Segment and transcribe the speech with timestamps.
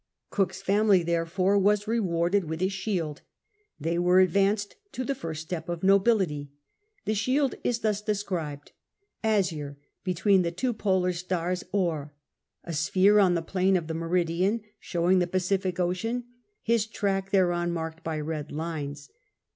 [0.31, 3.21] Cook's family, there fore, were rewarded with a shield:
[3.79, 6.49] they were advanced to the first step of nobility.
[7.05, 8.71] The shield is thus described.
[9.23, 12.15] Azure, between the two polar stars Or,
[12.63, 16.23] a sphere on the plane of the meridian, shewing the Pacific Ocean,
[16.63, 19.11] his track thereon marked by red lines.